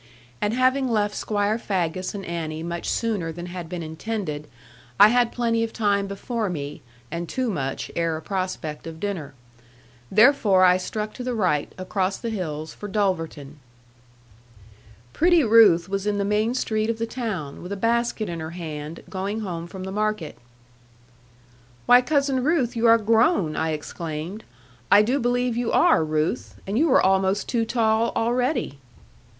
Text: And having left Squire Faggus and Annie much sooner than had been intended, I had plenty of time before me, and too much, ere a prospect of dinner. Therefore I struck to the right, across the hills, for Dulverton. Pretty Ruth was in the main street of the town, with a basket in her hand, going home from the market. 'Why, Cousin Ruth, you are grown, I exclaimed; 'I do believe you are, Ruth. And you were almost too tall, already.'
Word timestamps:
And 0.41 0.55
having 0.55 0.87
left 0.87 1.13
Squire 1.13 1.59
Faggus 1.59 2.15
and 2.15 2.25
Annie 2.25 2.63
much 2.63 2.89
sooner 2.89 3.31
than 3.31 3.45
had 3.45 3.69
been 3.69 3.83
intended, 3.83 4.47
I 4.99 5.09
had 5.09 5.31
plenty 5.31 5.63
of 5.63 5.73
time 5.73 6.07
before 6.07 6.49
me, 6.49 6.81
and 7.11 7.29
too 7.29 7.51
much, 7.51 7.91
ere 7.95 8.17
a 8.17 8.21
prospect 8.23 8.87
of 8.87 8.99
dinner. 8.99 9.35
Therefore 10.11 10.65
I 10.65 10.77
struck 10.77 11.13
to 11.13 11.23
the 11.23 11.35
right, 11.35 11.71
across 11.77 12.17
the 12.17 12.31
hills, 12.31 12.73
for 12.73 12.87
Dulverton. 12.89 13.59
Pretty 15.13 15.43
Ruth 15.43 15.87
was 15.87 16.07
in 16.07 16.17
the 16.17 16.25
main 16.25 16.55
street 16.55 16.89
of 16.89 16.97
the 16.97 17.05
town, 17.05 17.61
with 17.61 17.71
a 17.71 17.77
basket 17.77 18.27
in 18.27 18.39
her 18.39 18.49
hand, 18.57 19.03
going 19.07 19.41
home 19.41 19.67
from 19.67 19.83
the 19.83 19.91
market. 19.91 20.35
'Why, 21.85 22.01
Cousin 22.01 22.43
Ruth, 22.43 22.75
you 22.75 22.87
are 22.87 22.97
grown, 22.97 23.55
I 23.55 23.69
exclaimed; 23.69 24.45
'I 24.91 25.01
do 25.03 25.19
believe 25.19 25.55
you 25.55 25.71
are, 25.71 26.03
Ruth. 26.03 26.59
And 26.65 26.75
you 26.75 26.87
were 26.87 27.03
almost 27.05 27.47
too 27.47 27.65
tall, 27.65 28.11
already.' 28.15 28.79